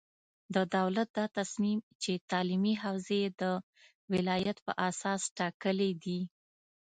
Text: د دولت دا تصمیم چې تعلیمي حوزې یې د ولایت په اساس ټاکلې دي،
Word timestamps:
د 0.55 0.57
دولت 0.75 1.09
دا 1.17 1.25
تصمیم 1.37 1.79
چې 2.03 2.11
تعلیمي 2.31 2.73
حوزې 2.83 3.17
یې 3.25 3.29
د 3.41 3.43
ولایت 4.13 4.57
په 4.65 4.71
اساس 4.89 5.21
ټاکلې 5.37 5.91
دي، 6.03 6.19